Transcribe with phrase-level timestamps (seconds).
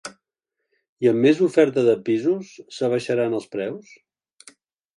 [1.05, 3.95] I amb més oferta de pisos, s’abaixaran els preus?